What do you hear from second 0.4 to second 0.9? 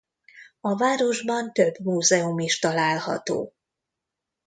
A